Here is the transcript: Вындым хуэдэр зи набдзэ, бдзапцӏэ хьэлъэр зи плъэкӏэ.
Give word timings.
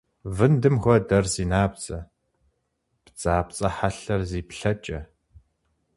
Вындым 0.37 0.75
хуэдэр 0.81 1.25
зи 1.33 1.43
набдзэ, 1.51 1.99
бдзапцӏэ 3.03 3.67
хьэлъэр 3.75 4.21
зи 4.29 4.41
плъэкӏэ. 4.49 4.99